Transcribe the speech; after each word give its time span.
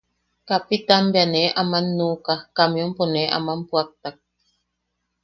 Kapitaan 0.49 1.05
bea 1.13 1.25
nee 1.33 1.47
aman 1.61 1.85
nuʼuka, 1.97 2.33
kamiampo 2.55 3.03
ne 3.13 3.21
aman 3.37 3.59
puʼaktak. 3.67 4.15